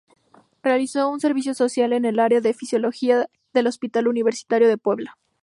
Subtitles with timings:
[0.63, 5.15] Realizó su servicio social en el área de Fisiología del Hospital Universitario de Puebla.